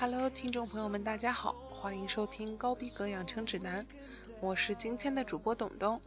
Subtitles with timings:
[0.00, 3.86] Hello，听众朋友们，大家好，欢迎收听高逼格养成指南，
[4.40, 6.00] 我是今天的主播董东。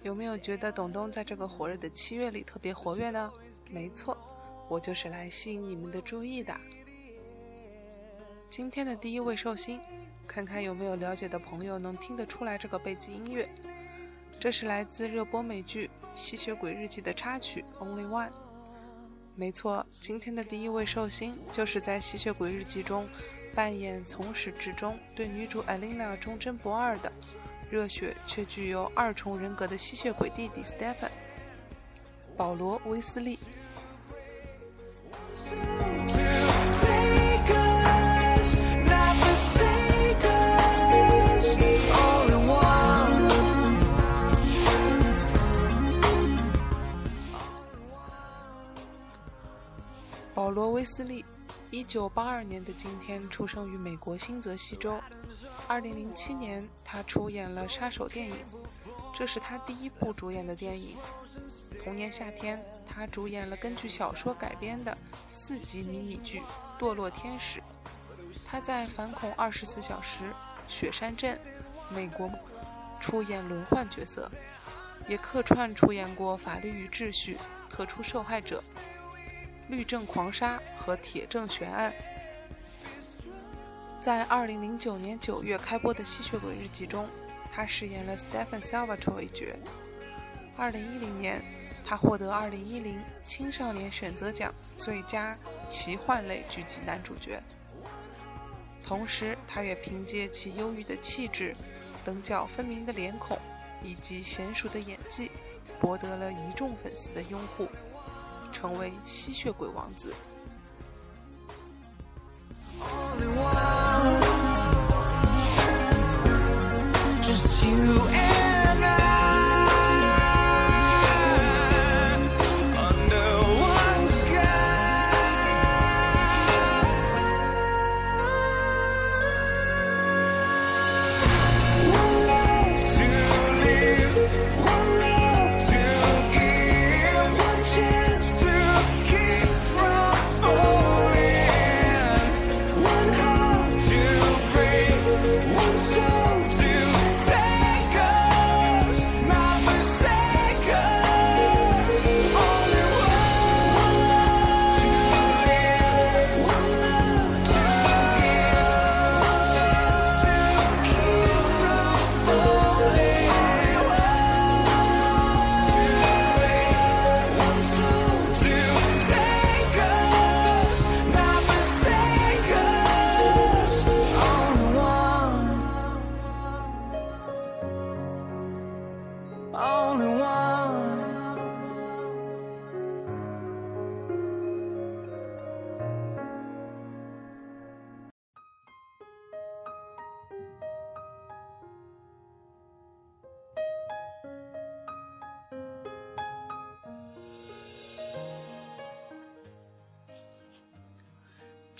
[0.00, 3.30] 有没有觉得董东在这个火热的七月里特别活跃呢？
[3.70, 4.16] 没错，
[4.66, 6.56] 我就是来吸引你们的注意的。
[8.48, 9.78] 今天的第一位寿星，
[10.26, 13.46] 看看有没有了解的朋友能听得出来这个背景音乐，
[14.40, 18.30] 这是来自热播美剧《吸血鬼日记》的插曲《Only One》。
[19.36, 23.08] 没错，今天的第一位寿星就是在《吸血鬼日记》中
[23.54, 27.10] 扮演从始至终对女主艾琳娜忠贞不二的。
[27.68, 31.10] 热血却具有二重人格的吸血鬼弟弟 Stephen，
[32.36, 33.38] 保罗·威斯利。
[50.34, 51.24] 保罗·威斯利，
[51.70, 55.00] 一九八二年的今天出生于美国新泽西州。
[55.68, 58.34] 二零零七年，他出演了杀手电影，
[59.14, 60.96] 这是他第一部主演的电影。
[61.82, 66.40] 同年夏天，他主演了根据小说改编的四集迷你剧
[66.80, 67.60] 《堕落天使》。
[68.44, 70.24] 他在《反恐二十四小时》
[70.66, 71.38] 《雪山镇》
[71.94, 72.28] 《美国》
[72.98, 74.28] 出演轮换角色，
[75.06, 77.36] 也客串出演过《法律与秩序》
[77.72, 78.60] 《特殊受害者》。
[79.68, 81.92] 律政狂杀和铁证悬案，
[84.00, 87.08] 在二零零九年九月开播的《吸血鬼日记》中，
[87.50, 89.46] 他饰演了 Stephen Salvatore 一角。
[90.56, 91.42] 二零一零年，
[91.82, 95.36] 他获得二零一零青少年选择奖最佳
[95.68, 97.42] 奇幻类剧集男主角。
[98.86, 101.56] 同时，他也凭借其忧郁的气质、
[102.04, 103.38] 棱角分明的脸孔
[103.82, 105.30] 以及娴熟的演技，
[105.80, 107.66] 博得了一众粉丝的拥护。
[108.54, 110.14] 成为吸血鬼王子。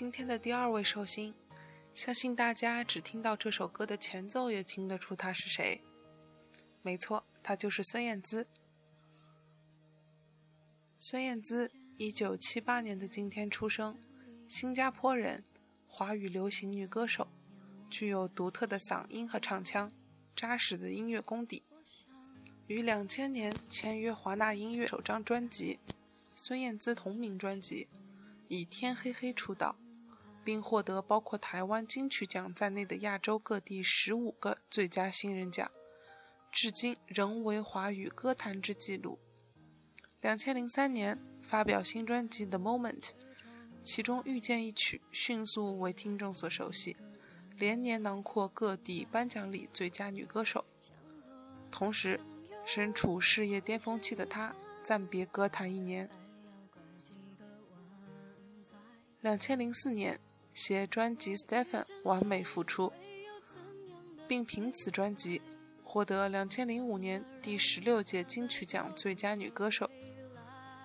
[0.00, 1.34] 今天的第二位寿星，
[1.92, 5.82] 相信大家只听到这首歌的前奏也听得出他是谁。
[6.80, 8.46] 没错，他就是孙燕姿。
[10.96, 13.94] 孙燕姿，一九七八年的今天出生，
[14.48, 15.44] 新加坡人，
[15.86, 17.28] 华语流行女歌手，
[17.90, 19.92] 具有独特的嗓音和唱腔，
[20.34, 21.62] 扎实的音乐功底。
[22.68, 25.78] 于两千年签约华纳音乐，首张专辑
[26.34, 27.86] 《孙燕姿同名专辑》，
[28.48, 29.76] 以《天黑黑》出道。
[30.42, 35.70] 并获得包括台湾金曲奖在内的亚洲各地十五个最佳新人奖，
[36.50, 39.18] 至今仍为华语歌坛之纪录。
[40.20, 43.00] 两千零三年发表新专辑《The Moment》，
[43.84, 46.96] 其中《遇见》一曲迅速为听众所熟悉，
[47.56, 50.64] 连年囊括各地颁奖礼最佳女歌手。
[51.70, 52.20] 同时，
[52.64, 56.10] 身处事业巅峰期的她暂别歌坛一年。
[59.20, 60.18] 两千零四年。
[60.60, 62.92] 携专辑《Stephen》完美复出，
[64.28, 65.40] 并凭此专辑
[65.82, 69.90] 获得2005年第十六届金曲奖最佳女歌手。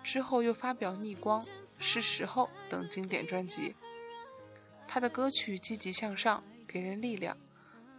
[0.02, 1.42] 之后又发表《逆光》
[1.78, 3.76] 《是时候》等经典专辑。
[4.88, 7.38] 她的歌曲积极向上，给人力量，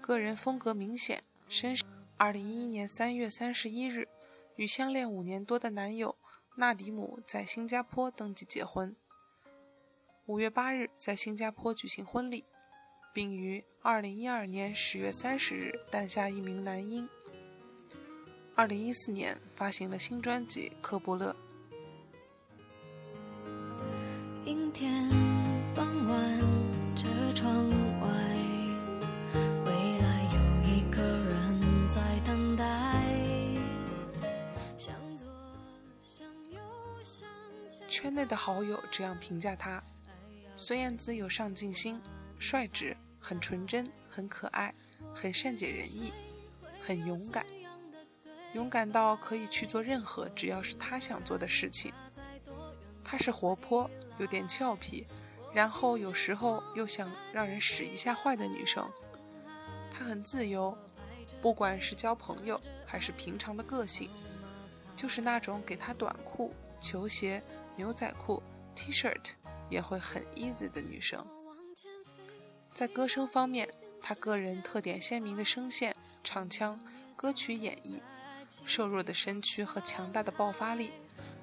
[0.01, 1.23] 个人风格明显。
[1.47, 1.77] 身。
[2.19, 4.09] 2011年3月31日，
[4.55, 6.17] 与相恋五年多的男友
[6.55, 8.97] 纳迪姆在新加坡登记结婚。
[10.27, 12.45] 五月八日在新加坡举行婚礼，
[13.15, 17.09] 并于二零一二年十月三十日诞下一名男婴。
[18.57, 21.33] 二零一四年发行了新专辑《科布勒》。
[24.45, 25.09] 阴天
[25.77, 26.41] 傍晚，
[26.97, 27.69] 车窗
[28.01, 28.09] 外，
[29.65, 32.65] 未来有一个人在等待。
[37.87, 39.83] 圈内的好友这样评价他：
[40.59, 42.01] 孙燕姿有上进心，
[42.39, 44.75] 率直，很纯真，很可爱，
[45.13, 46.15] 很善解人意，
[46.83, 47.45] 很勇敢。
[48.55, 51.93] 勇敢到可以去做任何只要是他想做的事情。
[53.05, 55.07] 她是活泼、有点俏皮，
[55.53, 58.91] 然后有时候又想让人使一下坏的女生。
[59.91, 60.77] 她很自由，
[61.43, 64.09] 不管是交朋友还是平常的个性，
[64.97, 67.43] 就是那种给她短裤、球鞋、
[67.77, 68.43] 牛仔裤、
[68.75, 69.15] T 恤
[69.69, 71.27] 也会很 easy 的女生。
[72.73, 73.69] 在歌声方面，
[74.03, 76.79] 她个人特点鲜明的声线、唱腔、
[77.17, 78.01] 歌曲演绎。
[78.65, 80.91] 瘦弱的身躯和强大的爆发力，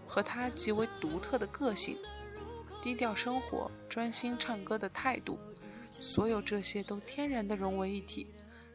[0.07, 1.97] 和她极为独特的个性、
[2.81, 5.37] 低调生活、专心唱歌的态度，
[5.99, 8.27] 所有这些都天然的融为一体，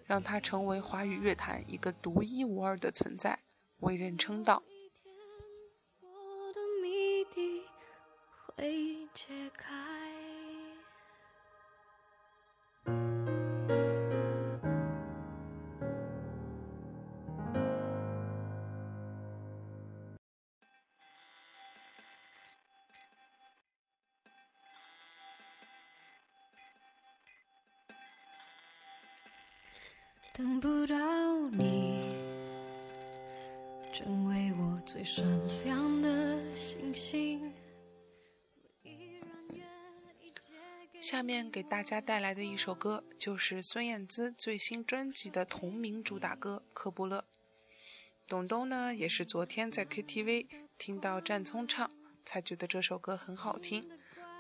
[0.05, 3.39] 让她成为华语乐坛一个独一无二的存在，
[3.81, 4.63] 为人称道。
[9.19, 9.98] 解开。
[41.09, 47.21] 下面给大家带来的一首歌，就是孙燕姿最新专辑的同名主打歌《科布勒》。
[48.27, 50.47] 董东呢，也是昨天在 KTV
[50.77, 51.91] 听到战聪唱，
[52.27, 53.89] 才觉得这首歌很好听，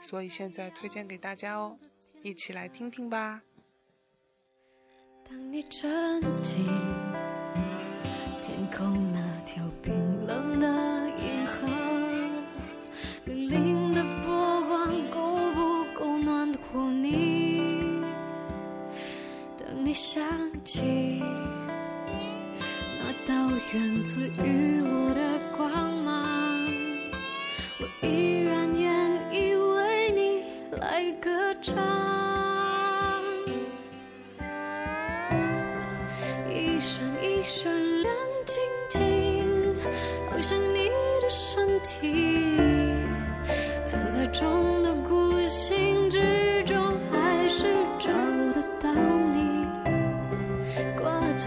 [0.02, 1.78] 所以现在推荐给大家哦，
[2.22, 3.40] 一起来听听吧。
[5.24, 6.66] 当你沉浸
[8.42, 9.27] 天空那
[20.70, 20.82] 起，
[22.98, 23.32] 那道
[23.72, 25.72] 源自于我的光
[26.04, 26.68] 芒，
[27.80, 28.86] 我依然愿
[29.32, 30.44] 意为你
[30.78, 31.74] 来歌唱。
[36.50, 37.72] 一闪一闪
[38.02, 38.54] 亮晶
[38.90, 39.74] 晶，
[40.30, 40.90] 好像你
[41.22, 42.52] 的身体
[43.86, 44.77] 藏在中。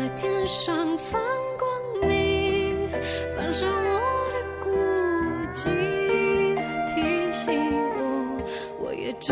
[0.01, 1.21] 在天上放
[1.59, 2.89] 光明，
[3.37, 4.01] 反射我
[4.33, 4.71] 的孤
[5.53, 5.69] 寂，
[6.87, 7.53] 提醒
[7.95, 8.41] 我，
[8.79, 9.31] 我也知。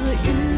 [0.00, 0.49] 自愈。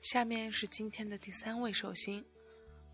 [0.00, 2.24] 下面是今天的第三位寿星。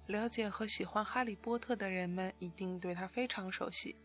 [0.06, 3.96] 了解和喜欢哈利波特的人们一定对他非常熟悉，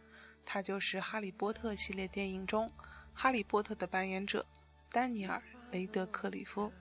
[0.45, 2.69] 他就是哈利波特系列电影中
[3.13, 4.45] 哈利波特的扮演者
[4.89, 5.38] 丹尼尔·
[5.73, 6.71] 雷德克里夫。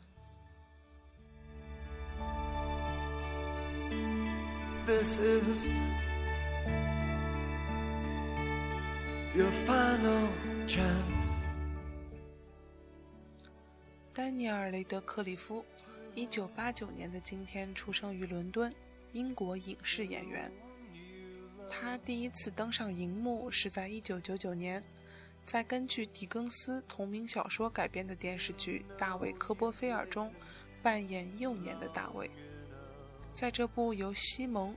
[4.87, 6.10] This is
[14.13, 15.65] 丹尼尔·雷德克里夫，
[16.15, 18.73] 一九八九年的今天出生于伦敦。
[19.13, 20.49] 英国影视演员，
[21.69, 24.85] 他第一次登上荧幕是在1999年，
[25.45, 30.33] 在根据狄更斯同名小说改编的电视剧《大卫·科波菲尔》中
[30.81, 32.31] 扮演幼年的大卫。
[33.33, 34.77] 在这部由西蒙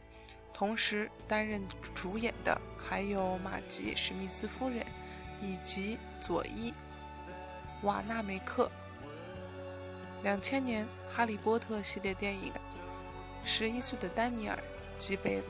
[0.53, 1.62] 同时担任
[1.95, 4.86] 主演的还有马吉·史密斯夫人
[5.41, 6.72] 以及佐伊·
[7.81, 8.69] 瓦纳梅克。
[10.22, 12.53] 两千年《哈利波特》系列电影。
[13.45, 14.57] 十一岁的丹尼尔
[14.98, 15.41] 击败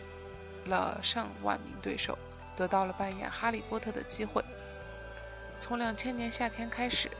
[0.65, 2.17] 了上万名对手，
[2.55, 4.43] 得到了扮演哈利波特的机会。
[5.60, 7.12] 从两千年夏天开始，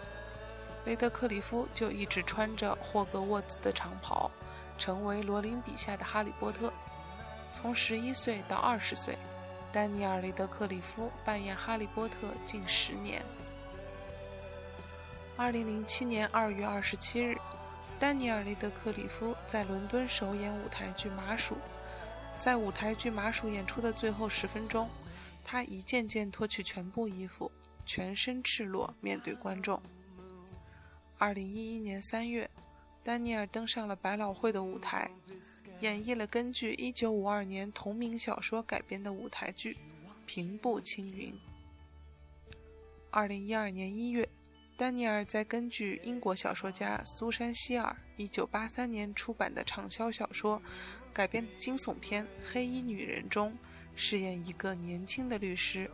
[0.86, 4.32] 雷德克里夫就一直穿着霍格沃茨的长袍，
[4.80, 6.74] 成为罗琳笔下的哈利波特。
[7.54, 9.16] 从十一岁到二十岁，
[9.72, 13.24] 丹尼尔·雷德克里夫扮演哈利波特近十年。
[15.38, 17.38] 二零零七年二月二十七日。
[18.00, 21.56] 丹尼尔·雷德克里夫在伦敦首演舞台剧《麻薯》。
[22.40, 24.90] 在舞台剧《麻薯》演出的最后十分钟，
[25.46, 27.50] 他一件件脱去全部衣服，
[27.86, 29.82] 全身赤裸面对观众。
[31.18, 32.50] 二零一一年三月，
[33.04, 35.10] 丹尼尔登上了百老汇的舞台，
[35.84, 39.74] 演绎了根据一九五二年同名小说改编的舞台剧
[40.26, 41.34] 《平步青云》。
[43.12, 44.28] 二零一二年一月。
[44.76, 50.60] 丹尼尔在根据英国小说家苏珊·希尔1983年出版的畅销小说
[51.14, 53.54] 改编惊悚片《黑衣女人》中
[53.96, 55.92] 饰演一个年轻的律师。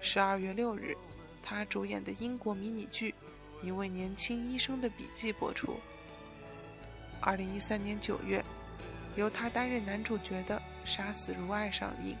[0.00, 0.96] 十二月六日，
[1.42, 3.14] 他主演的英国迷你剧
[3.66, 5.78] 《一位年轻医生的笔记》播出。
[7.20, 8.44] 二零一三年九月，
[9.16, 12.16] 由他担任男主角的《杀死如爱》上映。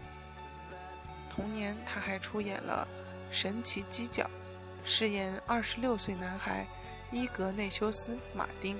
[1.28, 2.86] 同年，他还出演了
[3.34, 4.22] 《神奇犄角》。
[4.84, 6.66] 饰演二十六岁男孩
[7.10, 8.78] 伊格内修斯·马丁。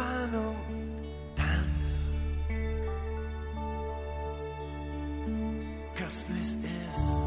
[0.00, 0.56] final
[1.34, 2.08] dance.
[5.94, 7.19] Cause this is.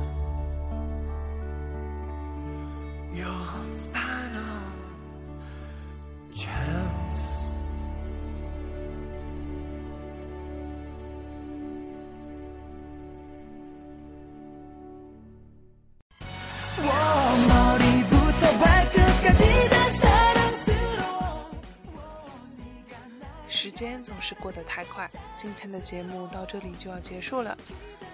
[23.84, 27.58] 时间总是过得太快，今天的节目到这里就要结束了。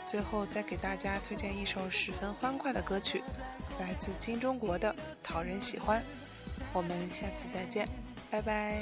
[0.03, 3.23] 最后再给大家推荐一首十分欢快的歌曲，
[3.79, 6.01] 来自金钟国的《讨人喜欢》。
[6.73, 7.88] 我们下次再见，
[8.31, 8.81] 拜拜。